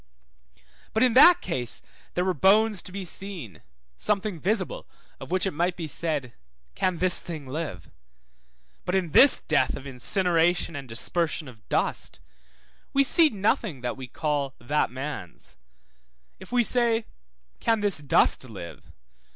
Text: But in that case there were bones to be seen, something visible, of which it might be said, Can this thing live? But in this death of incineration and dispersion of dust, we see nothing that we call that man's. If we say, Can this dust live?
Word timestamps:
But 0.93 1.03
in 1.03 1.13
that 1.13 1.41
case 1.41 1.83
there 2.15 2.25
were 2.25 2.33
bones 2.33 2.81
to 2.81 2.91
be 2.91 3.05
seen, 3.05 3.61
something 3.97 4.39
visible, 4.39 4.87
of 5.19 5.29
which 5.29 5.45
it 5.45 5.53
might 5.53 5.75
be 5.77 5.85
said, 5.85 6.33
Can 6.73 6.97
this 6.97 7.19
thing 7.19 7.45
live? 7.45 7.91
But 8.83 8.95
in 8.95 9.11
this 9.11 9.39
death 9.41 9.75
of 9.77 9.85
incineration 9.85 10.75
and 10.75 10.89
dispersion 10.89 11.47
of 11.47 11.69
dust, 11.69 12.19
we 12.93 13.03
see 13.03 13.29
nothing 13.29 13.81
that 13.81 13.95
we 13.95 14.07
call 14.07 14.55
that 14.57 14.89
man's. 14.89 15.55
If 16.39 16.51
we 16.51 16.63
say, 16.63 17.05
Can 17.59 17.81
this 17.81 17.99
dust 17.99 18.49
live? 18.49 18.91